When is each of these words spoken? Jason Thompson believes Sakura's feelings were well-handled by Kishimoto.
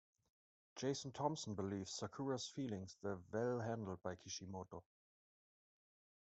Jason 0.77 1.11
Thompson 1.11 1.53
believes 1.53 1.91
Sakura's 1.91 2.47
feelings 2.47 2.97
were 3.03 3.19
well-handled 3.31 4.01
by 4.01 4.15
Kishimoto. 4.15 4.83